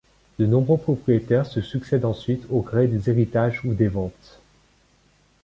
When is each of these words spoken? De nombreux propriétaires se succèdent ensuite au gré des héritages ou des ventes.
De 0.39 0.47
nombreux 0.47 0.79
propriétaires 0.79 1.45
se 1.45 1.61
succèdent 1.61 2.05
ensuite 2.05 2.45
au 2.49 2.61
gré 2.61 2.87
des 2.87 3.11
héritages 3.11 3.61
ou 3.63 3.75
des 3.75 3.87
ventes. 3.87 4.41